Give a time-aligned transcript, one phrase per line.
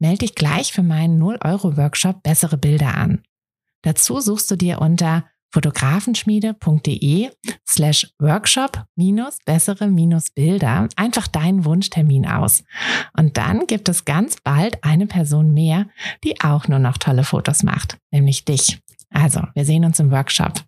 [0.00, 3.22] Melde dich gleich für meinen 0-Euro-Workshop Bessere Bilder an.
[3.82, 7.30] Dazu suchst du dir unter fotografenschmiede.de
[7.68, 12.64] slash workshop minus bessere minus Bilder einfach deinen Wunschtermin aus.
[13.16, 15.86] Und dann gibt es ganz bald eine Person mehr,
[16.24, 18.80] die auch nur noch tolle Fotos macht, nämlich dich.
[19.10, 20.62] Also, wir sehen uns im Workshop.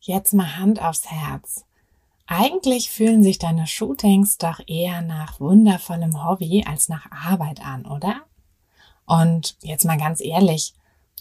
[0.00, 1.64] Jetzt mal Hand aufs Herz.
[2.26, 8.27] Eigentlich fühlen sich deine Shootings doch eher nach wundervollem Hobby als nach Arbeit an, oder?
[9.08, 10.74] Und jetzt mal ganz ehrlich,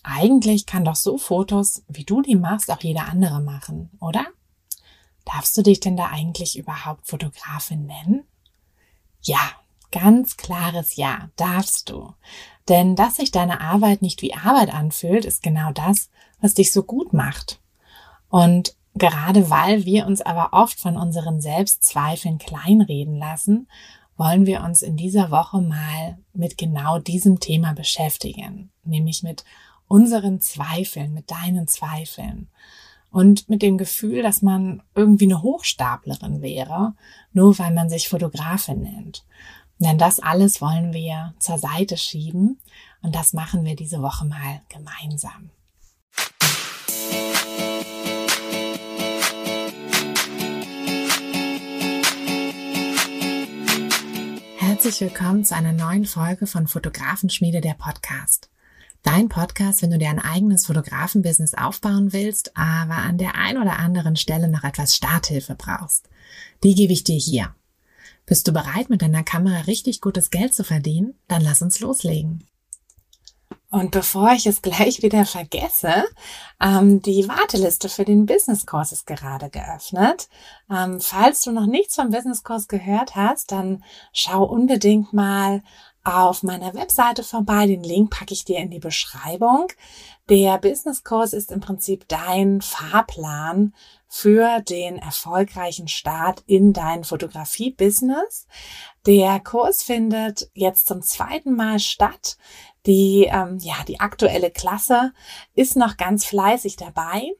[0.03, 4.25] eigentlich kann doch so Fotos, wie du die machst, auch jeder andere machen, oder?
[5.25, 8.23] Darfst du dich denn da eigentlich überhaupt Fotografin nennen?
[9.21, 9.39] Ja,
[9.91, 12.13] ganz klares Ja, darfst du.
[12.69, 16.83] Denn dass sich deine Arbeit nicht wie Arbeit anfühlt, ist genau das, was dich so
[16.83, 17.59] gut macht.
[18.29, 23.67] Und Gerade weil wir uns aber oft von unseren Selbstzweifeln kleinreden lassen,
[24.17, 29.45] wollen wir uns in dieser Woche mal mit genau diesem Thema beschäftigen, nämlich mit
[29.87, 32.49] unseren Zweifeln, mit deinen Zweifeln
[33.11, 36.93] und mit dem Gefühl, dass man irgendwie eine Hochstaplerin wäre,
[37.31, 39.23] nur weil man sich Fotografin nennt.
[39.79, 42.59] Denn das alles wollen wir zur Seite schieben
[43.01, 45.51] und das machen wir diese Woche mal gemeinsam.
[54.87, 58.49] Herzlich willkommen zu einer neuen Folge von Fotografenschmiede der Podcast.
[59.03, 63.79] Dein Podcast, wenn du dir ein eigenes Fotografenbusiness aufbauen willst, aber an der ein oder
[63.79, 66.07] anderen Stelle noch etwas Starthilfe brauchst.
[66.63, 67.53] Die gebe ich dir hier.
[68.25, 71.15] Bist du bereit, mit deiner Kamera richtig gutes Geld zu verdienen?
[71.27, 72.45] Dann lass uns loslegen.
[73.69, 76.05] Und bevor ich es gleich wieder vergesse,
[76.61, 80.29] ähm, die Warteliste für den Business Course ist gerade geöffnet.
[80.71, 83.83] Ähm, falls du noch nichts vom Business Course gehört hast, dann
[84.13, 85.61] schau unbedingt mal
[86.05, 87.67] auf meiner Webseite vorbei.
[87.67, 89.67] Den Link packe ich dir in die Beschreibung.
[90.29, 93.73] Der Business Course ist im Prinzip dein Fahrplan
[94.07, 98.47] für den erfolgreichen Start in dein Fotografie-Business.
[99.05, 102.37] Der Kurs findet jetzt zum zweiten Mal statt.
[102.87, 105.13] Die, ähm, ja, die aktuelle Klasse
[105.53, 107.33] ist noch ganz fleißig dabei.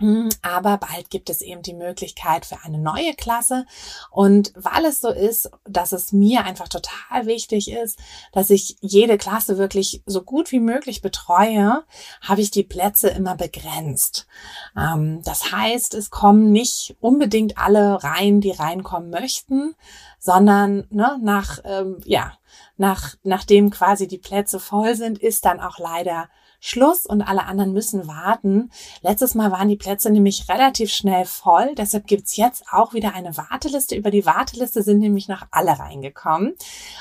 [0.00, 3.66] Hm, aber bald gibt es eben die Möglichkeit für eine neue Klasse.
[4.10, 7.98] Und weil es so ist, dass es mir einfach total wichtig ist,
[8.32, 11.84] dass ich jede Klasse wirklich so gut wie möglich betreue,
[12.22, 14.26] habe ich die Plätze immer begrenzt.
[14.74, 19.74] Ähm, das heißt, es kommen nicht unbedingt alle rein, die reinkommen möchten,
[20.18, 22.32] sondern ne, nach, ähm, ja,
[22.76, 26.28] nach, nachdem quasi die Plätze voll sind, ist dann auch leider
[26.60, 28.70] Schluss und alle anderen müssen warten.
[29.00, 31.74] Letztes Mal waren die Plätze nämlich relativ schnell voll.
[31.74, 33.96] Deshalb gibt's jetzt auch wieder eine Warteliste.
[33.96, 36.54] Über die Warteliste sind nämlich noch alle reingekommen.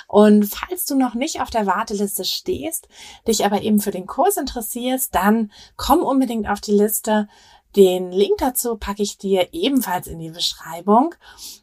[0.07, 2.87] Und falls du noch nicht auf der Warteliste stehst,
[3.27, 7.27] dich aber eben für den Kurs interessierst, dann komm unbedingt auf die Liste.
[7.75, 11.13] Den Link dazu packe ich dir ebenfalls in die Beschreibung.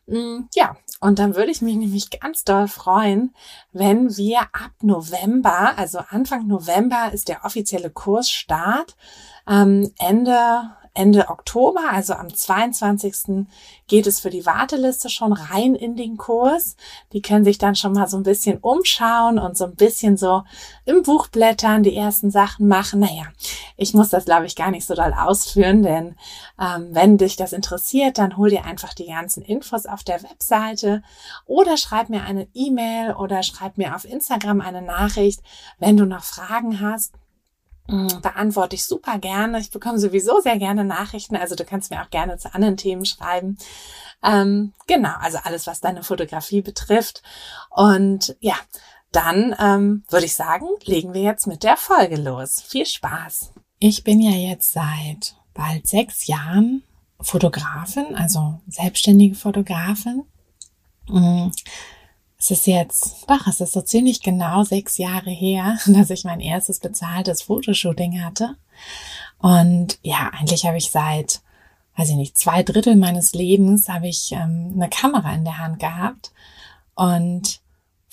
[0.07, 3.35] Mm, ja, und dann würde ich mich nämlich ganz doll freuen,
[3.73, 8.97] wenn wir ab November, also Anfang November ist der offizielle Kursstart,
[9.49, 13.47] ähm, Ende, Ende Oktober, also am 22.
[13.87, 16.77] geht es für die Warteliste schon rein in den Kurs.
[17.13, 20.43] Die können sich dann schon mal so ein bisschen umschauen und so ein bisschen so
[20.85, 23.01] im Buch blättern, die ersten Sachen machen.
[23.01, 23.25] Naja,
[23.77, 26.17] ich muss das, glaube ich, gar nicht so doll ausführen, denn
[26.61, 31.03] ähm, wenn dich das interessiert, dann hol dir einfach die ganzen Infos auf der Webseite
[31.45, 35.41] oder schreib mir eine E-Mail oder schreib mir auf Instagram eine Nachricht,
[35.79, 37.13] wenn du noch Fragen hast.
[37.89, 39.61] Mm, beantworte ich super gerne.
[39.61, 43.05] Ich bekomme sowieso sehr gerne Nachrichten, also du kannst mir auch gerne zu anderen Themen
[43.05, 43.59] schreiben.
[44.23, 47.23] Ähm, genau, also alles, was deine Fotografie betrifft.
[47.71, 48.57] Und ja,
[49.13, 52.61] dann ähm, würde ich sagen, legen wir jetzt mit der Folge los.
[52.61, 53.53] Viel Spaß.
[53.79, 56.83] Ich bin ja jetzt seit bald sechs Jahren
[57.21, 60.25] Fotografin, also selbstständige Fotografin.
[61.09, 61.51] Mm,
[62.39, 66.41] es ist jetzt, ach, es ist so ziemlich genau sechs Jahre her, dass ich mein
[66.41, 68.57] erstes bezahltes Fotoshooting hatte.
[69.39, 71.41] Und ja, eigentlich habe ich seit,
[71.97, 75.79] weiß ich nicht, zwei Drittel meines Lebens habe ich ähm, eine Kamera in der Hand
[75.79, 76.33] gehabt.
[76.95, 77.61] Und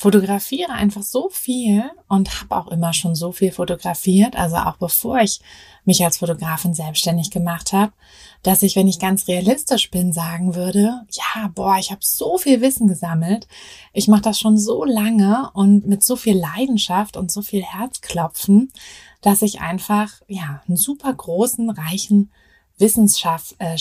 [0.04, 5.20] fotografiere einfach so viel und habe auch immer schon so viel fotografiert, also auch bevor
[5.20, 5.40] ich
[5.86, 7.94] mich als Fotografin selbstständig gemacht habe,
[8.42, 12.60] dass ich, wenn ich ganz realistisch bin, sagen würde, ja, boah, ich habe so viel
[12.60, 13.48] Wissen gesammelt,
[13.94, 18.74] ich mache das schon so lange und mit so viel Leidenschaft und so viel Herzklopfen,
[19.22, 22.30] dass ich einfach ja einen super großen, reichen
[22.78, 23.78] Wissensschatz äh,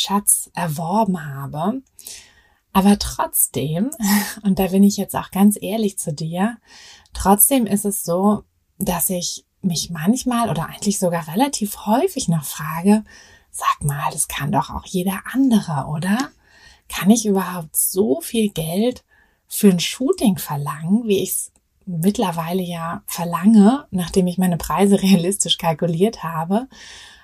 [0.54, 1.82] erworben habe.
[2.72, 3.90] Aber trotzdem,
[4.42, 6.56] und da bin ich jetzt auch ganz ehrlich zu dir,
[7.12, 8.44] trotzdem ist es so,
[8.78, 13.04] dass ich mich manchmal oder eigentlich sogar relativ häufig noch frage,
[13.50, 16.30] sag mal, das kann doch auch jeder andere, oder?
[16.88, 19.04] Kann ich überhaupt so viel Geld
[19.46, 21.52] für ein Shooting verlangen, wie ich es
[21.84, 26.68] mittlerweile ja verlange, nachdem ich meine Preise realistisch kalkuliert habe?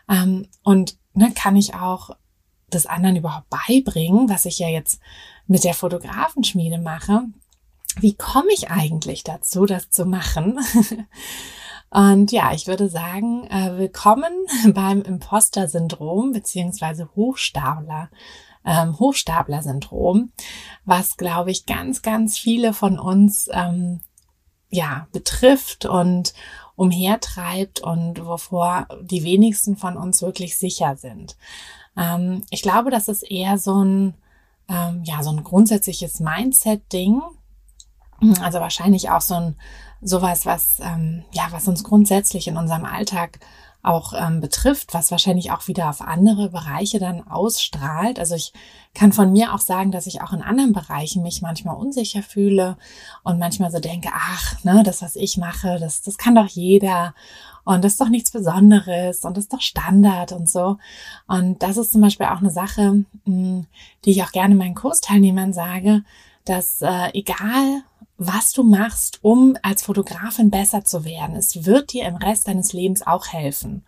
[0.08, 2.10] Ähm, und ne, kann ich auch
[2.70, 5.00] das anderen überhaupt beibringen, was ich ja jetzt
[5.46, 7.24] mit der Fotografenschmiede mache?
[8.00, 10.58] Wie komme ich eigentlich dazu, das zu machen?
[11.90, 14.32] Und ja, ich würde sagen, äh, willkommen
[14.74, 18.10] beim Imposter-Syndrom beziehungsweise Hochstapler.
[18.64, 20.32] Ähm, Hochstapler-Syndrom,
[20.84, 24.00] was, glaube ich, ganz, ganz viele von uns ähm,
[24.68, 26.34] ja betrifft und
[26.76, 31.36] umhertreibt und wovor die wenigsten von uns wirklich sicher sind.
[31.96, 34.14] Ähm, ich glaube, das ist eher so ein
[34.69, 37.23] ähm, ja so ein grundsätzliches Mindset-Ding,
[38.40, 39.56] also wahrscheinlich auch so ein
[40.00, 43.40] sowas, was ähm, ja, was uns grundsätzlich in unserem Alltag
[43.88, 48.19] auch ähm, betrifft, was wahrscheinlich auch wieder auf andere Bereiche dann ausstrahlt.
[48.19, 48.52] Also ich
[48.94, 52.76] kann von mir auch sagen, dass ich auch in anderen Bereichen mich manchmal unsicher fühle
[53.25, 57.14] und manchmal so denke, ach, ne, das, was ich mache, das, das kann doch jeder
[57.64, 60.76] und das ist doch nichts Besonderes und das ist doch Standard und so.
[61.26, 63.67] Und das ist zum Beispiel auch eine Sache, hm,
[64.05, 66.02] die ich auch gerne meinen Kursteilnehmern sage,
[66.44, 67.82] dass äh, egal
[68.18, 71.36] was du machst, um als Fotografin besser zu werden.
[71.36, 73.84] Es wird dir im Rest deines Lebens auch helfen.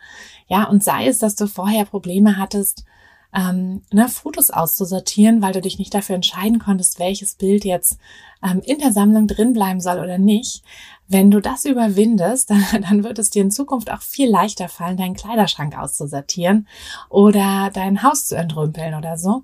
[0.47, 2.85] Ja, und sei es, dass du vorher Probleme hattest,
[3.33, 7.99] ähm, ne, Fotos auszusortieren, weil du dich nicht dafür entscheiden konntest, welches Bild jetzt
[8.43, 10.63] ähm, in der Sammlung drin bleiben soll oder nicht.
[11.11, 14.97] Wenn du das überwindest, dann, dann wird es dir in Zukunft auch viel leichter fallen,
[14.97, 16.69] deinen Kleiderschrank auszusortieren
[17.09, 19.43] oder dein Haus zu entrümpeln oder so,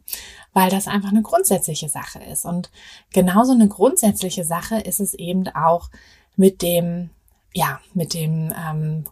[0.52, 2.44] weil das einfach eine grundsätzliche Sache ist.
[2.44, 2.70] Und
[3.12, 5.90] genauso eine grundsätzliche Sache ist es eben auch
[6.36, 7.10] mit dem,
[7.52, 9.04] ja, mit dem ähm,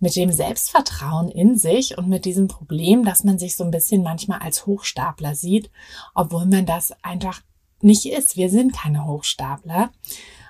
[0.00, 4.02] mit dem Selbstvertrauen in sich und mit diesem Problem, dass man sich so ein bisschen
[4.02, 5.70] manchmal als Hochstapler sieht,
[6.14, 7.40] obwohl man das einfach
[7.80, 8.36] nicht ist.
[8.36, 9.90] Wir sind keine Hochstapler.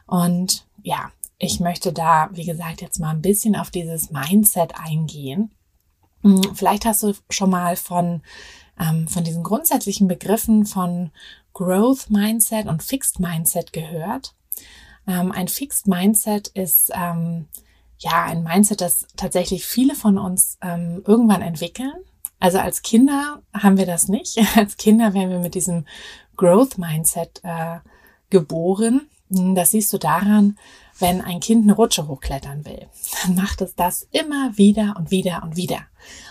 [0.06, 1.12] Und ja,
[1.44, 5.52] ich möchte da, wie gesagt, jetzt mal ein bisschen auf dieses Mindset eingehen.
[6.22, 8.22] Hm, vielleicht hast du schon mal von,
[8.80, 11.10] ähm, von diesen grundsätzlichen Begriffen von
[11.52, 14.34] Growth Mindset und Fixed Mindset gehört.
[15.06, 17.46] Ähm, ein Fixed Mindset ist ähm,
[17.98, 21.92] ja ein Mindset, das tatsächlich viele von uns ähm, irgendwann entwickeln.
[22.40, 24.38] Also als Kinder haben wir das nicht.
[24.56, 25.86] Als Kinder werden wir mit diesem
[26.36, 27.78] Growth Mindset äh,
[28.30, 29.08] geboren.
[29.28, 30.58] Das siehst du daran,
[30.98, 32.86] wenn ein Kind eine Rutsche hochklettern will,
[33.22, 35.80] dann macht es das immer wieder und wieder und wieder.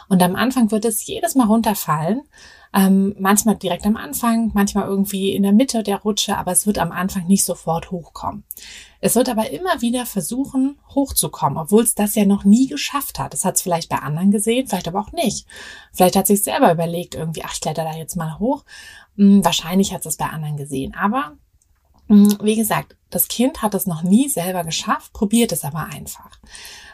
[0.08, 2.22] Und am Anfang wird es jedes Mal runterfallen.
[2.76, 6.80] Ähm, manchmal direkt am Anfang, manchmal irgendwie in der Mitte der Rutsche, aber es wird
[6.80, 8.46] am Anfang nicht sofort hochkommen.
[9.00, 13.36] Es wird aber immer wieder versuchen, hochzukommen, obwohl es das ja noch nie geschafft hat.
[13.36, 15.46] Es hat es vielleicht bei anderen gesehen, vielleicht aber auch nicht.
[15.92, 18.64] Vielleicht hat sich selber überlegt, irgendwie, ach, ich kletter da jetzt mal hoch.
[19.18, 20.96] Hm, wahrscheinlich hat es bei anderen gesehen.
[20.96, 21.34] Aber
[22.08, 26.40] wie gesagt, das Kind hat es noch nie selber geschafft, probiert es aber einfach.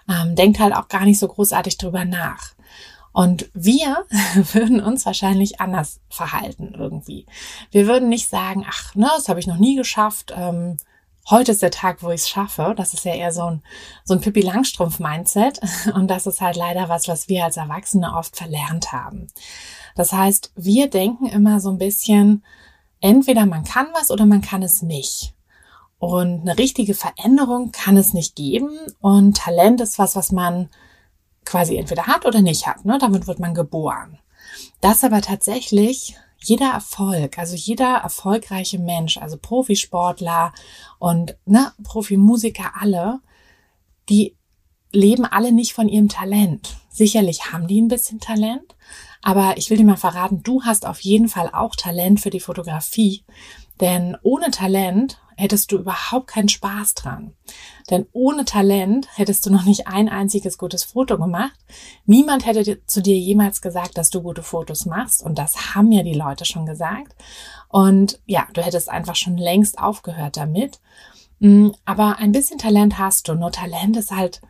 [0.09, 2.53] Ähm, denkt halt auch gar nicht so großartig drüber nach.
[3.11, 4.05] Und wir
[4.53, 7.25] würden uns wahrscheinlich anders verhalten irgendwie.
[7.71, 10.33] Wir würden nicht sagen, ach, ne, das habe ich noch nie geschafft.
[10.35, 10.77] Ähm,
[11.29, 12.73] heute ist der Tag, wo ich es schaffe.
[12.77, 13.63] Das ist ja eher so ein,
[14.03, 15.59] so ein Pippi Langstrumpf-Mindset.
[15.93, 19.27] Und das ist halt leider was, was wir als Erwachsene oft verlernt haben.
[19.95, 22.43] Das heißt, wir denken immer so ein bisschen,
[23.01, 25.33] entweder man kann was oder man kann es nicht.
[25.97, 28.69] Und eine richtige Veränderung kann es nicht geben.
[29.01, 30.69] Und Talent ist was, was man
[31.45, 32.85] quasi entweder hat oder nicht hat.
[32.85, 32.97] Ne?
[32.99, 34.19] Damit wird man geboren.
[34.81, 40.53] Das aber tatsächlich jeder Erfolg, also jeder erfolgreiche Mensch, also Profisportler
[40.97, 43.19] und ne, Profimusiker alle,
[44.07, 44.37] die
[44.91, 46.77] leben alle nicht von ihrem Talent.
[46.89, 48.75] Sicherlich haben die ein bisschen Talent,
[49.21, 52.39] aber ich will dir mal verraten, du hast auf jeden Fall auch Talent für die
[52.39, 53.23] Fotografie.
[53.81, 57.33] Denn ohne Talent hättest du überhaupt keinen Spaß dran.
[57.89, 61.57] Denn ohne Talent hättest du noch nicht ein einziges gutes Foto gemacht.
[62.05, 65.23] Niemand hätte zu dir jemals gesagt, dass du gute Fotos machst.
[65.23, 67.15] Und das haben ja die Leute schon gesagt.
[67.69, 70.81] Und ja, du hättest einfach schon längst aufgehört damit.
[71.39, 73.33] Mm, aber ein bisschen Talent hast du.
[73.33, 74.41] Nur Talent ist halt,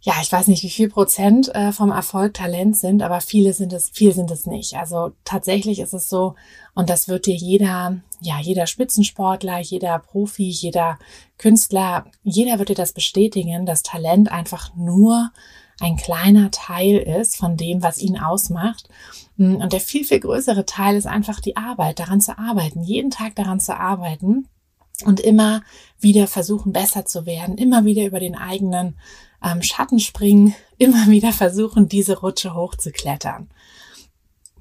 [0.00, 3.72] ja, ich weiß nicht, wie viel Prozent äh, vom Erfolg Talent sind, aber viele sind
[3.72, 4.74] es, viel sind es nicht.
[4.74, 6.36] Also tatsächlich ist es so,
[6.74, 10.98] und das wird dir jeder, ja, jeder Spitzensportler, jeder Profi, jeder
[11.36, 15.32] Künstler, jeder wird dir das bestätigen, dass Talent einfach nur
[15.80, 18.88] ein kleiner Teil ist von dem, was ihn ausmacht.
[19.36, 23.10] Mm, und der viel, viel größere Teil ist einfach die Arbeit, daran zu arbeiten, jeden
[23.10, 24.46] Tag daran zu arbeiten
[25.04, 25.62] und immer
[25.98, 28.96] wieder versuchen, besser zu werden, immer wieder über den eigenen
[29.42, 33.48] ähm, Schatten springen, immer wieder versuchen, diese Rutsche hochzuklettern.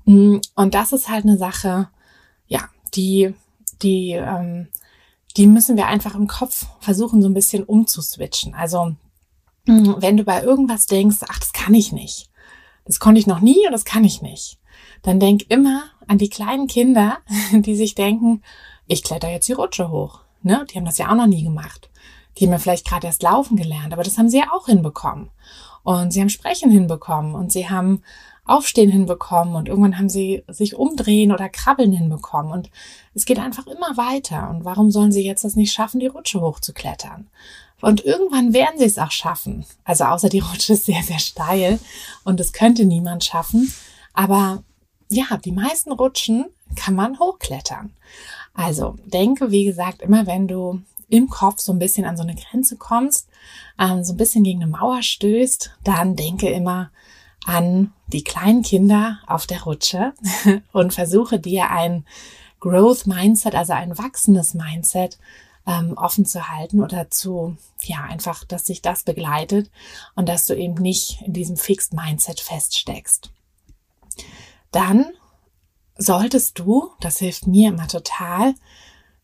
[0.06, 1.90] Mm, und das ist halt eine Sache,
[2.48, 2.62] ja,
[2.94, 3.34] die,
[3.82, 4.68] die, ähm,
[5.36, 8.54] die müssen wir einfach im Kopf versuchen, so ein bisschen umzuswitchen.
[8.56, 8.96] Also,
[9.66, 12.30] mm, wenn du bei irgendwas denkst, ach, das kann ich nicht.
[12.86, 14.60] Das konnte ich noch nie und das kann ich nicht.
[15.02, 17.20] Dann denk immer an die kleinen Kinder,
[17.52, 18.42] die sich denken,
[18.88, 20.22] ich kletter jetzt die Rutsche hoch.
[20.42, 20.66] Ne?
[20.70, 21.90] Die haben das ja auch noch nie gemacht.
[22.38, 25.30] Die haben ja vielleicht gerade erst laufen gelernt, aber das haben sie ja auch hinbekommen.
[25.84, 28.04] Und sie haben Sprechen hinbekommen und sie haben
[28.46, 32.52] Aufstehen hinbekommen und irgendwann haben sie sich umdrehen oder krabbeln hinbekommen.
[32.52, 32.70] Und
[33.14, 34.50] es geht einfach immer weiter.
[34.50, 37.28] Und warum sollen sie jetzt das nicht schaffen, die Rutsche hochzuklettern?
[37.82, 39.66] Und irgendwann werden sie es auch schaffen.
[39.84, 41.80] Also außer die Rutsche ist sehr, sehr steil
[42.24, 43.72] und das könnte niemand schaffen.
[44.14, 44.64] Aber
[45.10, 47.94] ja, die meisten Rutschen kann man hochklettern.
[48.54, 52.36] Also denke, wie gesagt, immer wenn du im Kopf so ein bisschen an so eine
[52.36, 53.30] Grenze kommst,
[53.80, 56.92] ähm, so ein bisschen gegen eine Mauer stößt, dann denke immer
[57.46, 60.14] an die kleinen Kinder auf der Rutsche
[60.74, 62.06] und versuche dir ein
[62.60, 65.18] Growth Mindset, also ein wachsendes Mindset
[65.66, 69.70] ähm, offen zu halten oder zu, ja, einfach, dass sich das begleitet
[70.16, 73.32] und dass du eben nicht in diesem Fixed Mindset feststeckst.
[74.72, 75.06] Dann
[75.98, 78.56] solltest du, das hilft mir immer total,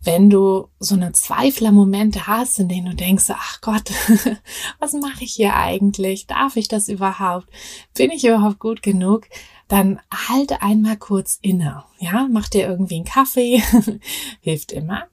[0.03, 3.89] wenn du so eine Zweiflermomente hast, in denen du denkst, ach Gott,
[4.79, 6.27] was mache ich hier eigentlich?
[6.27, 7.48] Darf ich das überhaupt?
[7.95, 9.27] Bin ich überhaupt gut genug?
[9.69, 11.86] Dann halte einmal kurz inne.
[12.00, 13.63] Ja, mach dir irgendwie einen Kaffee,
[14.41, 15.07] hilft immer.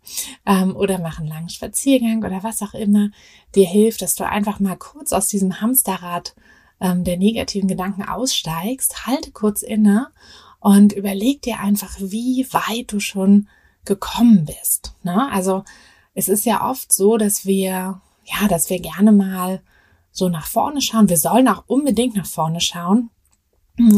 [0.45, 3.11] Ähm, oder mach einen langen Spaziergang oder was auch immer
[3.55, 6.35] dir hilft, dass du einfach mal kurz aus diesem Hamsterrad
[6.81, 9.07] ähm, der negativen Gedanken aussteigst.
[9.07, 10.09] Halte kurz inne
[10.59, 13.49] und überleg dir einfach, wie weit du schon
[13.91, 14.95] gekommen bist.
[15.03, 15.29] Ne?
[15.33, 15.65] Also
[16.15, 19.63] es ist ja oft so, dass wir, ja, dass wir gerne mal
[20.13, 21.09] so nach vorne schauen.
[21.09, 23.11] Wir sollen auch unbedingt nach vorne schauen.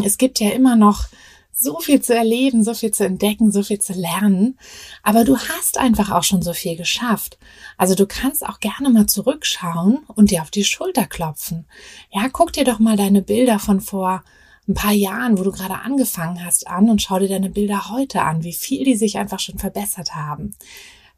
[0.02, 1.08] Es gibt ja immer noch
[1.52, 4.58] so viel zu erleben, so viel zu entdecken, so viel zu lernen.
[5.02, 7.38] Aber du hast einfach auch schon so viel geschafft.
[7.76, 11.66] Also du kannst auch gerne mal zurückschauen und dir auf die Schulter klopfen.
[12.10, 14.24] Ja, guck dir doch mal deine Bilder von vor
[14.68, 18.22] ein paar Jahren, wo du gerade angefangen hast, an und schau dir deine Bilder heute
[18.22, 20.54] an, wie viel die sich einfach schon verbessert haben.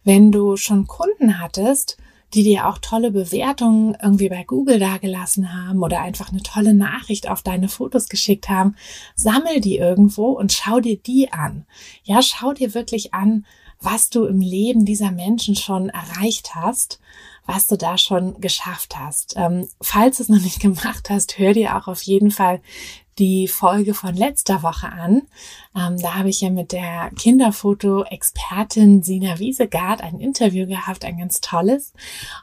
[0.03, 1.97] Wenn du schon Kunden hattest,
[2.35, 7.29] die dir auch tolle Bewertungen irgendwie bei Google dagelassen haben oder einfach eine tolle Nachricht
[7.29, 8.75] auf deine Fotos geschickt haben,
[9.15, 11.65] sammel die irgendwo und schau dir die an.
[12.03, 13.47] Ja, schau dir wirklich an,
[13.81, 17.01] was du im Leben dieser Menschen schon erreicht hast,
[17.47, 19.35] was du da schon geschafft hast.
[19.37, 22.61] Ähm, falls du es noch nicht gemacht hast, hör dir auch auf jeden Fall
[23.19, 25.23] die Folge von letzter Woche an.
[25.77, 31.41] Ähm, da habe ich ja mit der Kinderfoto-Expertin Sina Wiesegard ein Interview gehabt, ein ganz
[31.41, 31.93] tolles.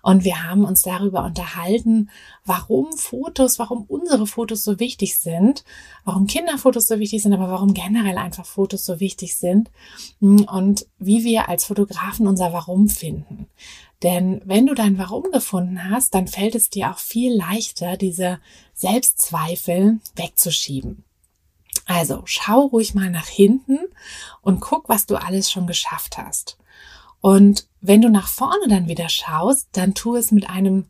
[0.01, 2.10] Und wir haben uns darüber unterhalten,
[2.46, 5.63] warum Fotos, warum unsere Fotos so wichtig sind,
[6.06, 9.70] warum Kinderfotos so wichtig sind, aber warum generell einfach Fotos so wichtig sind
[10.20, 13.48] hm, und wie wir als Fotografen unser Warum finden.
[14.03, 18.39] Denn wenn du dein Warum gefunden hast, dann fällt es dir auch viel leichter, diese
[18.74, 21.03] Selbstzweifel wegzuschieben.
[21.86, 23.79] Also schau ruhig mal nach hinten
[24.41, 26.58] und guck, was du alles schon geschafft hast.
[27.22, 30.88] Und wenn du nach vorne dann wieder schaust, dann tu es mit einem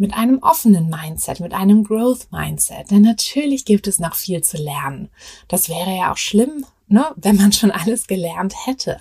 [0.00, 2.92] mit einem offenen Mindset, mit einem Growth Mindset.
[2.92, 5.10] Denn natürlich gibt es noch viel zu lernen.
[5.48, 9.00] Das wäre ja auch schlimm, ne, wenn man schon alles gelernt hätte.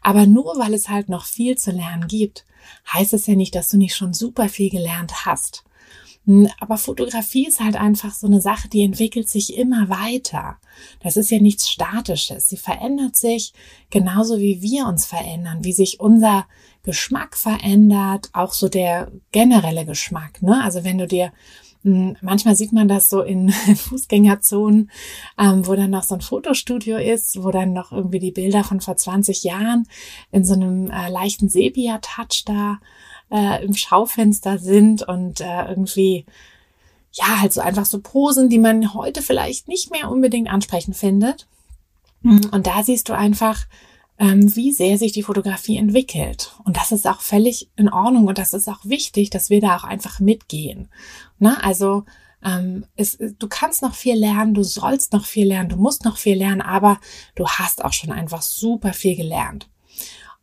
[0.00, 2.44] Aber nur weil es halt noch viel zu lernen gibt,
[2.92, 5.64] heißt es ja nicht, dass du nicht schon super viel gelernt hast.
[6.28, 10.58] Hm, aber Fotografie ist halt einfach so eine Sache, die entwickelt sich immer weiter.
[11.00, 12.48] Das ist ja nichts Statisches.
[12.48, 13.54] Sie verändert sich
[13.90, 16.46] genauso wie wir uns verändern, wie sich unser
[16.82, 20.42] Geschmack verändert, auch so der generelle Geschmack.
[20.42, 20.62] Ne?
[20.62, 21.32] Also wenn du dir
[21.82, 24.90] Manchmal sieht man das so in Fußgängerzonen,
[25.38, 28.80] ähm, wo dann noch so ein Fotostudio ist, wo dann noch irgendwie die Bilder von
[28.80, 29.86] vor 20 Jahren
[30.32, 32.78] in so einem äh, leichten Sepia-Touch da
[33.30, 36.26] äh, im Schaufenster sind und äh, irgendwie
[37.12, 41.46] ja, halt so einfach so Posen, die man heute vielleicht nicht mehr unbedingt ansprechend findet.
[42.22, 43.66] Hm, und da siehst du einfach,
[44.18, 46.54] ähm, wie sehr sich die Fotografie entwickelt.
[46.64, 49.76] Und das ist auch völlig in Ordnung und das ist auch wichtig, dass wir da
[49.76, 50.88] auch einfach mitgehen.
[51.38, 52.04] Na, also
[52.44, 56.16] ähm, es, du kannst noch viel lernen, du sollst noch viel lernen, du musst noch
[56.16, 57.00] viel lernen, aber
[57.34, 59.68] du hast auch schon einfach super viel gelernt.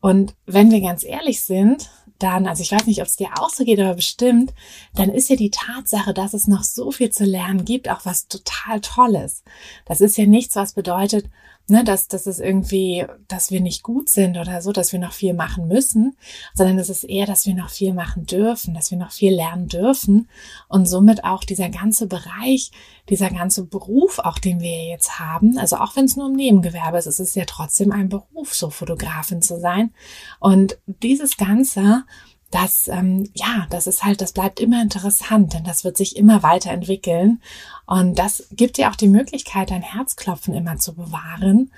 [0.02, 3.50] Und wenn wir ganz ehrlich sind, dann, also ich weiß nicht, ob es dir auch
[3.50, 4.54] so geht, aber bestimmt,
[4.94, 8.28] dann ist ja die Tatsache, dass es noch so viel zu lernen gibt, auch was
[8.28, 9.44] total Tolles.
[9.86, 11.30] Das ist ja nichts, was bedeutet,
[11.68, 15.14] ne, dass, dass es irgendwie, dass wir nicht gut sind oder so, dass wir noch
[15.14, 16.16] viel machen müssen,
[16.54, 19.68] sondern es ist eher, dass wir noch viel machen dürfen, dass wir noch viel lernen
[19.68, 20.30] dürfen
[20.68, 22.72] und somit auch dieser ganze Bereich,
[23.10, 26.98] dieser ganze Beruf, auch den wir jetzt haben, also auch wenn es nur im Nebengewerbe
[26.98, 29.94] ist, es ist ja trotzdem ein Beruf, so Fotografin zu sein.
[30.40, 32.04] Und dieses Ganze,
[32.52, 36.44] das, ähm, ja, das ist halt, das bleibt immer interessant, denn das wird sich immer
[36.44, 37.42] weiterentwickeln.
[37.86, 41.72] Und das gibt dir auch die Möglichkeit, dein Herzklopfen immer zu bewahren.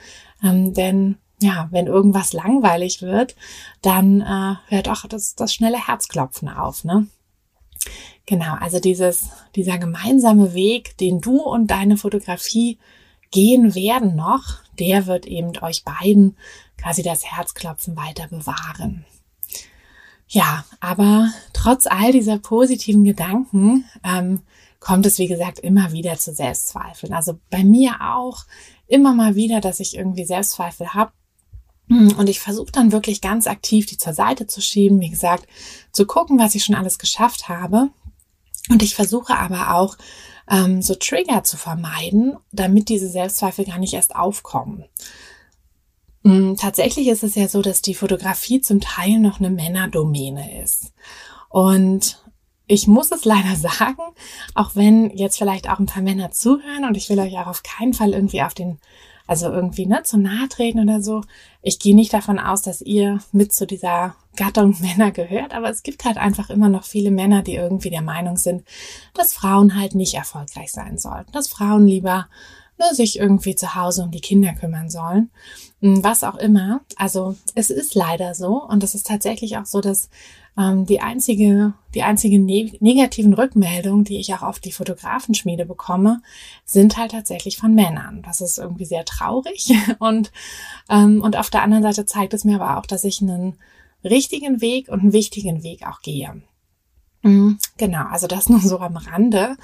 [0.44, 3.36] Ähm, denn ja, wenn irgendwas langweilig wird,
[3.82, 7.08] dann äh, hört auch das, das schnelle Herzklopfen auf, ne?
[8.26, 12.78] Genau, also dieses, dieser gemeinsame Weg, den du und deine Fotografie
[13.32, 16.36] gehen werden noch, der wird eben euch beiden
[16.78, 19.06] quasi das Herzklopfen weiter bewahren.
[20.28, 24.42] Ja, aber trotz all dieser positiven Gedanken ähm,
[24.80, 27.14] kommt es, wie gesagt, immer wieder zu Selbstzweifeln.
[27.14, 28.46] Also bei mir auch
[28.88, 31.12] immer mal wieder, dass ich irgendwie Selbstzweifel habe.
[31.90, 35.48] Und ich versuche dann wirklich ganz aktiv, die zur Seite zu schieben, wie gesagt,
[35.94, 37.90] zu gucken, was ich schon alles geschafft habe.
[38.70, 39.98] Und ich versuche aber auch,
[40.50, 44.86] ähm, so Trigger zu vermeiden, damit diese Selbstzweifel gar nicht erst aufkommen.
[46.28, 50.92] Mm, tatsächlich ist es ja so, dass die Fotografie zum Teil noch eine Männerdomäne ist.
[51.48, 52.22] Und
[52.68, 54.02] ich muss es leider sagen,
[54.54, 57.64] auch wenn jetzt vielleicht auch ein paar Männer zuhören und ich will euch auch auf
[57.64, 58.78] keinen Fall irgendwie auf den,
[59.26, 61.22] also irgendwie ne, zu nahe treten oder so.
[61.62, 65.82] Ich gehe nicht davon aus, dass ihr mit zu dieser Gattung Männer gehört, aber es
[65.82, 68.66] gibt halt einfach immer noch viele Männer, die irgendwie der Meinung sind,
[69.14, 72.28] dass Frauen halt nicht erfolgreich sein sollten, dass Frauen lieber
[72.78, 75.30] ne, sich irgendwie zu Hause um die Kinder kümmern sollen.
[75.82, 76.82] Hm, was auch immer.
[76.96, 80.10] Also es ist leider so und es ist tatsächlich auch so, dass
[80.58, 86.22] ähm, die einzige, die einzige ne negativen Rückmeldungen, die ich auch auf die Fotografenschmiede bekomme,
[86.66, 88.24] sind halt tatsächlich von Männern.
[88.24, 90.32] Das ist irgendwie sehr traurig und
[90.90, 93.58] ähm, und auf der anderen Seite zeigt es mir aber auch, dass ich einen
[94.04, 96.42] richtigen Weg und einen wichtigen Weg auch gehe.
[97.24, 97.58] Mhm.
[97.78, 99.58] Genau, also das nur so am Rande.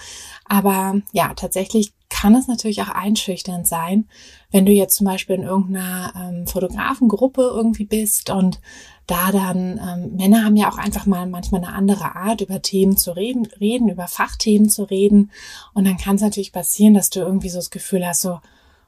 [0.46, 4.08] Aber ja, tatsächlich kann es natürlich auch einschüchternd sein,
[4.52, 8.60] wenn du jetzt zum Beispiel in irgendeiner ähm, Fotografengruppe irgendwie bist und
[9.08, 12.98] da dann, ähm, Männer haben ja auch einfach mal manchmal eine andere Art, über Themen
[12.98, 15.32] zu reden, reden, über Fachthemen zu reden.
[15.74, 18.40] Und dann kann es natürlich passieren, dass du irgendwie so das Gefühl hast, so,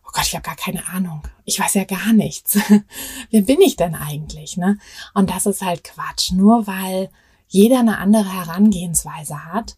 [0.06, 1.24] oh Gott, ich habe gar keine Ahnung.
[1.44, 2.58] Ich weiß ja gar nichts.
[3.32, 4.56] Wer bin ich denn eigentlich?
[4.56, 4.78] Ne?
[5.14, 6.32] Und das ist halt Quatsch.
[6.32, 7.10] Nur weil
[7.48, 9.78] jeder eine andere Herangehensweise hat,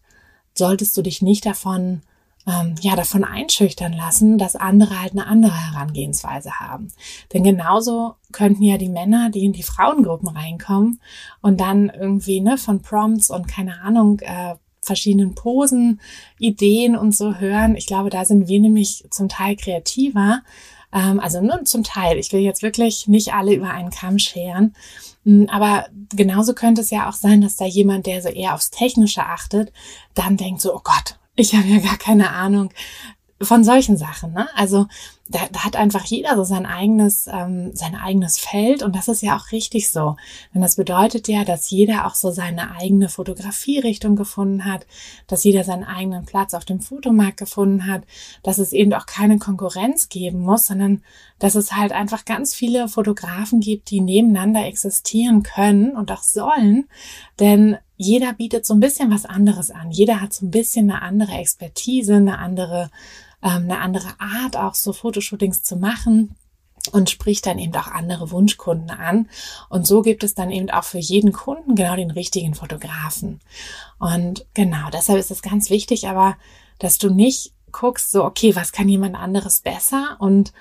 [0.54, 2.02] solltest du dich nicht davon
[2.48, 6.88] ähm, ja davon einschüchtern lassen, dass andere halt eine andere Herangehensweise haben.
[7.32, 11.00] Denn genauso könnten ja die Männer, die in die Frauengruppen reinkommen
[11.42, 16.00] und dann irgendwie ne von Prompts und keine Ahnung äh, verschiedenen Posen,
[16.38, 17.76] Ideen und so hören.
[17.76, 20.40] Ich glaube, da sind wir nämlich zum Teil kreativer.
[20.92, 22.18] Ähm, also nur zum Teil.
[22.18, 24.74] Ich will jetzt wirklich nicht alle über einen Kamm scheren.
[25.28, 28.70] Hm, aber genauso könnte es ja auch sein, dass da jemand, der so eher aufs
[28.70, 29.70] Technische achtet,
[30.14, 32.70] dann denkt so, oh Gott, ich habe ja gar keine Ahnung
[33.40, 34.32] von solchen Sachen.
[34.32, 34.48] Ne?
[34.56, 34.86] Also
[35.28, 39.22] da, da hat einfach jeder so sein eigenes, ähm, sein eigenes Feld und das ist
[39.22, 40.16] ja auch richtig so.
[40.54, 44.86] Denn das bedeutet ja, dass jeder auch so seine eigene Fotografierichtung gefunden hat,
[45.26, 48.02] dass jeder seinen eigenen Platz auf dem Fotomarkt gefunden hat,
[48.42, 51.02] dass es eben auch keine Konkurrenz geben muss, sondern
[51.38, 56.88] dass es halt einfach ganz viele Fotografen gibt, die nebeneinander existieren können und auch sollen.
[57.38, 59.90] Denn jeder bietet so ein bisschen was anderes an.
[59.90, 62.90] Jeder hat so ein bisschen eine andere Expertise, eine andere,
[63.42, 66.36] ähm, eine andere Art, auch so Fotoshootings zu machen
[66.92, 69.28] und spricht dann eben auch andere Wunschkunden an.
[69.68, 73.40] Und so gibt es dann eben auch für jeden Kunden genau den richtigen Fotografen.
[73.98, 76.36] Und genau, deshalb ist es ganz wichtig, aber
[76.78, 80.52] dass du nicht guckst, so, okay, was kann jemand anderes besser und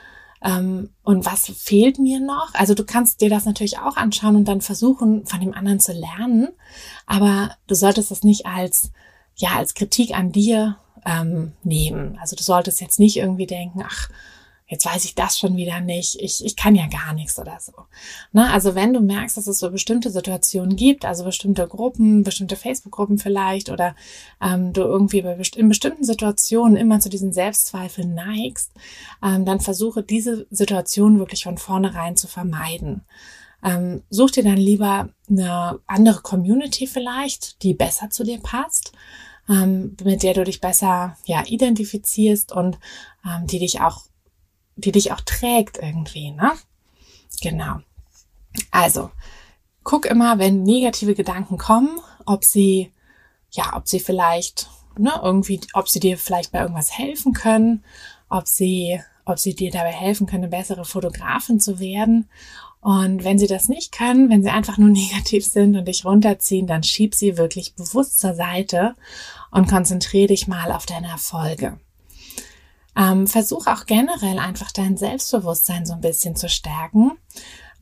[0.43, 2.53] ähm, und was fehlt mir noch?
[2.53, 5.93] Also du kannst dir das natürlich auch anschauen und dann versuchen, von dem anderen zu
[5.93, 6.49] lernen,
[7.07, 8.91] aber du solltest das nicht als
[9.35, 12.19] ja als Kritik an dir ähm, nehmen.
[12.19, 14.09] Also du solltest jetzt nicht irgendwie denken, ach
[14.69, 17.71] jetzt weiß ich das schon wieder nicht, ich, ich kann ja gar nichts oder so.
[18.33, 22.57] Na, also wenn du merkst, dass es so bestimmte Situationen gibt, also bestimmte Gruppen, bestimmte
[22.57, 23.95] Facebook-Gruppen vielleicht oder
[24.41, 28.73] ähm, du irgendwie bei best in bestimmten Situationen immer zu diesen Selbstzweifeln neigst,
[29.23, 33.05] ähm, dann versuche diese Situation wirklich von vornherein zu vermeiden.
[33.63, 38.91] Ähm, such dir dann lieber eine andere Community vielleicht, die besser zu dir passt
[39.49, 42.77] ähm, mit der du dich besser ja identifizierst und
[43.25, 44.01] ähm, die dich auch
[44.77, 46.53] die dich auch trägt irgendwie, ne?
[47.41, 47.79] Genau.
[48.71, 49.11] Also,
[49.83, 52.91] guck immer, wenn negative Gedanken kommen, ob sie,
[53.51, 57.83] ja, ob sie vielleicht, ne, irgendwie, ob sie dir vielleicht bei irgendwas helfen können,
[58.29, 62.29] ob sie, ob sie dir dabei helfen können, eine bessere Fotografin zu werden.
[62.79, 66.67] Und wenn sie das nicht können, wenn sie einfach nur negativ sind und dich runterziehen,
[66.67, 68.95] dann schieb sie wirklich bewusst zur Seite
[69.51, 71.79] und konzentriere dich mal auf deine Erfolge.
[72.95, 77.11] Ähm, versuch auch generell einfach dein Selbstbewusstsein so ein bisschen zu stärken.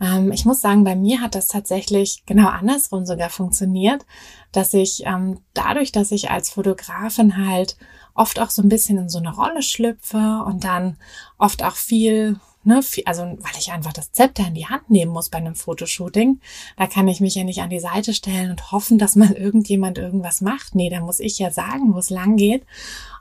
[0.01, 4.05] Ähm, ich muss sagen, bei mir hat das tatsächlich genau andersrum sogar funktioniert,
[4.51, 7.77] dass ich ähm, dadurch, dass ich als Fotografin halt
[8.13, 10.97] oft auch so ein bisschen in so eine Rolle schlüpfe und dann
[11.37, 15.29] oft auch viel Ne, also weil ich einfach das Zepter in die Hand nehmen muss
[15.29, 16.41] bei einem Fotoshooting.
[16.77, 19.99] Da kann ich mich ja nicht an die Seite stellen und hoffen, dass mal irgendjemand
[19.99, 20.73] irgendwas macht.
[20.73, 22.65] Nee, da muss ich ja sagen, wo es lang geht.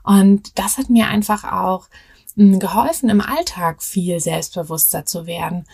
[0.03, 1.89] Und das hat mir einfach auch
[2.35, 5.65] hm, geholfen, im Alltag viel selbstbewusster zu werden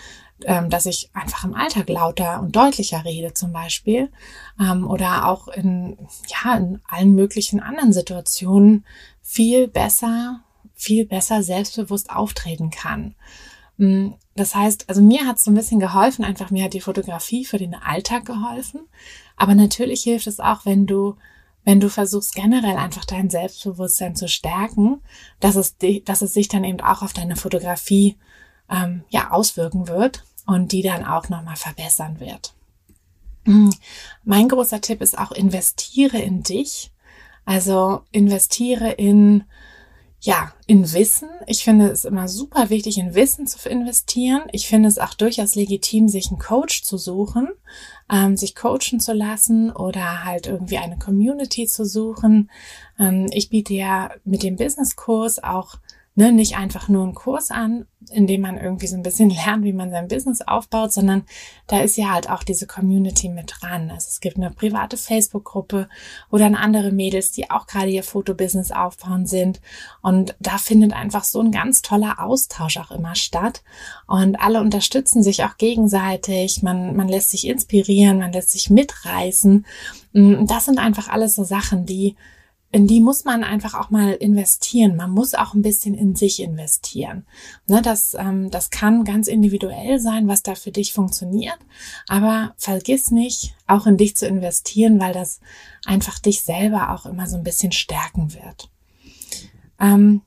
[0.45, 4.11] ähm, dass ich einfach im Alltag lauter und deutlicher rede zum Beispiel
[4.59, 8.85] ähm, oder auch in ja in allen möglichen anderen Situationen
[9.21, 10.41] viel besser
[10.73, 13.13] viel besser selbstbewusst auftreten kann.
[13.81, 16.81] Mm, das heißt, also mir hat es so ein bisschen geholfen, einfach mir hat die
[16.81, 18.81] Fotografie für den Alltag geholfen.
[19.35, 21.15] Aber natürlich hilft es auch, wenn du,
[21.65, 25.01] wenn du versuchst, generell einfach dein Selbstbewusstsein zu stärken,
[25.39, 28.17] dass es, dass es sich dann eben auch auf deine Fotografie
[28.69, 32.53] ähm, ja auswirken wird und die dann auch nochmal verbessern wird.
[33.45, 33.71] Mm,
[34.23, 36.91] mein großer Tipp ist auch, investiere in dich.
[37.45, 39.43] Also investiere in
[40.23, 41.29] ja, in Wissen.
[41.47, 44.43] Ich finde es immer super wichtig, in Wissen zu investieren.
[44.51, 47.49] Ich finde es auch durchaus legitim, sich einen Coach zu suchen,
[48.11, 52.51] ähm, sich coachen zu lassen oder halt irgendwie eine Community zu suchen.
[52.99, 55.77] Ähm, ich biete ja mit dem Business-Kurs auch
[56.15, 59.63] ne, nicht einfach nur einen Kurs an, in dem man irgendwie so ein bisschen lernt,
[59.63, 61.23] wie man sein Business aufbaut, sondern
[61.67, 63.89] da ist ja halt auch diese Community mit dran.
[63.89, 65.87] Also es gibt eine private Facebook-Gruppe,
[66.31, 69.61] dann andere Mädels, die auch gerade ihr Fotobusiness aufbauen sind.
[70.01, 73.61] Und da findet einfach so ein ganz toller Austausch auch immer statt.
[74.07, 76.63] Und alle unterstützen sich auch gegenseitig.
[76.63, 79.65] Man, man lässt sich inspirieren, man lässt sich mitreißen.
[80.13, 82.15] Das sind einfach alles so Sachen, die
[82.71, 84.95] in die muss man einfach auch mal investieren.
[84.95, 87.25] Man muss auch ein bisschen in sich investieren.
[87.67, 91.57] Ne, das, ähm, das kann ganz individuell sein, was da für dich funktioniert.
[92.07, 95.41] Aber vergiss nicht, auch in dich zu investieren, weil das
[95.85, 98.69] einfach dich selber auch immer so ein bisschen stärken wird.
[99.79, 100.21] Ähm,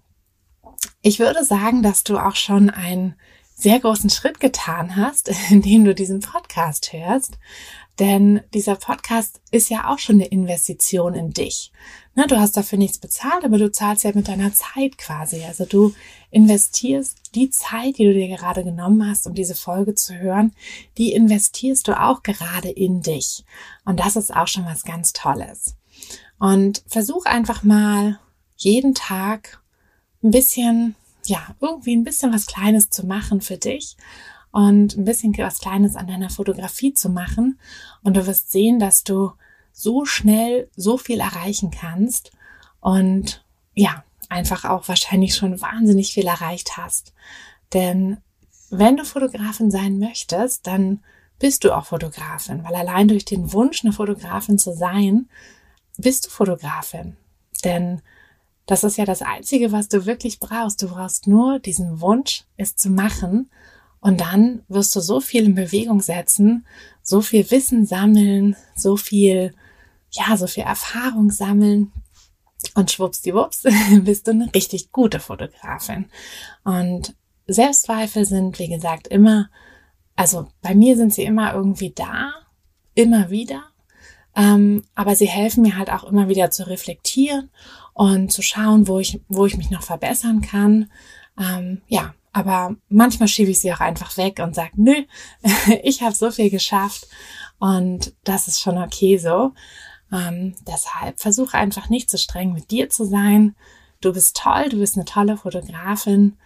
[1.00, 3.14] ich würde sagen, dass du auch schon einen
[3.54, 7.38] sehr großen Schritt getan hast, indem du diesen Podcast hörst.
[7.98, 11.70] Denn dieser Podcast ist ja auch schon eine Investition in dich.
[12.16, 15.44] Ne, du hast dafür nichts bezahlt, aber du zahlst ja mit deiner Zeit quasi.
[15.44, 15.94] Also du
[16.30, 20.52] investierst die Zeit, die du dir gerade genommen hast, um diese Folge zu hören,
[20.98, 23.44] die investierst du auch gerade in dich.
[23.84, 25.76] Und das ist auch schon was ganz Tolles.
[26.38, 28.18] Und versuch einfach mal
[28.56, 29.60] jeden Tag
[30.22, 33.96] ein bisschen, ja, irgendwie ein bisschen was Kleines zu machen für dich
[34.54, 37.58] und ein bisschen was Kleines an deiner Fotografie zu machen.
[38.04, 39.32] Und du wirst sehen, dass du
[39.72, 42.30] so schnell so viel erreichen kannst
[42.80, 47.12] und ja, einfach auch wahrscheinlich schon wahnsinnig viel erreicht hast.
[47.72, 48.18] Denn
[48.70, 51.02] wenn du Fotografin sein möchtest, dann
[51.40, 55.28] bist du auch Fotografin, weil allein durch den Wunsch, eine Fotografin zu sein,
[55.96, 57.16] bist du Fotografin.
[57.64, 58.02] Denn
[58.66, 60.80] das ist ja das Einzige, was du wirklich brauchst.
[60.80, 63.50] Du brauchst nur diesen Wunsch, es zu machen.
[64.04, 66.64] Und dann wirst du so viel in Bewegung setzen,
[67.02, 69.52] so viel Wissen sammeln, so viel
[70.14, 71.92] ja, so viel Erfahrung sammeln.
[72.74, 73.64] Und schwuppsdiwupps
[74.02, 76.06] bist du eine richtig gute Fotografin.
[76.64, 77.14] Und
[77.46, 79.50] Selbstzweifel sind, wie gesagt, immer,
[80.16, 82.32] also bei mir sind sie immer irgendwie da,
[82.94, 83.64] immer wieder.
[84.36, 87.50] Ähm, aber sie helfen mir halt auch immer wieder zu reflektieren
[87.92, 90.90] und zu schauen, wo ich, wo ich mich noch verbessern kann.
[91.38, 95.04] Ähm, ja, aber manchmal schiebe ich sie auch einfach weg und sage, nö,
[95.82, 97.06] ich habe so viel geschafft
[97.58, 99.52] und das ist schon okay so.
[100.12, 103.54] Ähm, deshalb versuche einfach nicht zu streng mit dir zu sein.
[104.00, 106.36] Du bist toll, du bist eine tolle Fotografin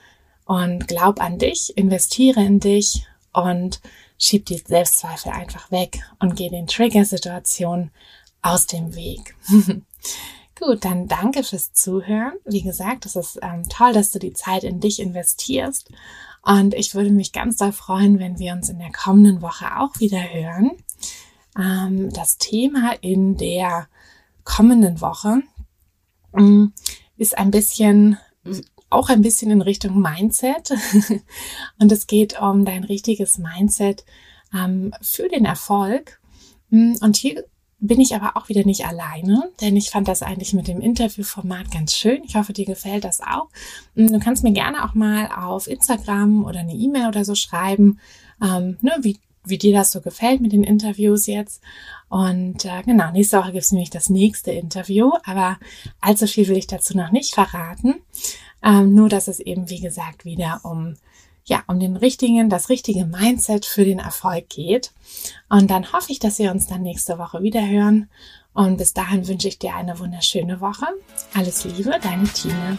[0.45, 3.81] Und glaub an dich, investiere in dich und
[4.19, 7.91] schieb die Selbstzweifel einfach weg und geh den Trigger-Situationen
[8.43, 9.37] aus dem Weg.
[10.59, 12.33] Gut, dann danke fürs Zuhören.
[12.45, 15.91] Wie gesagt, es ist ähm, toll, dass du die Zeit in dich investierst.
[16.43, 20.01] Und ich würde mich ganz doll freuen, wenn wir uns in der kommenden Woche auch
[20.01, 20.73] wieder hören.
[21.57, 23.89] Ähm, das Thema in der
[24.43, 25.43] kommenden Woche
[26.37, 26.73] ähm,
[27.17, 28.19] ist ein bisschen,
[28.91, 30.73] auch ein bisschen in Richtung Mindset.
[31.79, 34.05] Und es geht um dein richtiges Mindset
[34.53, 36.21] ähm, für den Erfolg.
[36.71, 37.45] Und hier
[37.81, 41.71] bin ich aber auch wieder nicht alleine, denn ich fand das eigentlich mit dem Interviewformat
[41.71, 42.23] ganz schön.
[42.25, 43.49] Ich hoffe, dir gefällt das auch.
[43.95, 48.01] Mm, du kannst mir gerne auch mal auf Instagram oder eine E-Mail oder so schreiben,
[48.43, 51.63] ähm, ne, wie, wie dir das so gefällt mit den Interviews jetzt.
[52.09, 55.59] Und äh, genau, nächste Woche gibt es nämlich das nächste Interview, aber
[56.01, 57.95] allzu viel will ich dazu noch nicht verraten.
[58.61, 60.95] Ähm, nur, dass es eben, wie gesagt, wieder um
[61.49, 64.93] ja, um den richtigen, das richtige Mindset für den Erfolg geht.
[65.49, 68.09] Und dann hoffe ich, dass wir uns dann nächste Woche wieder hören.
[68.53, 70.87] Und bis dahin wünsche ich dir eine wunderschöne Woche.
[71.35, 72.79] Alles Liebe, deine Tine.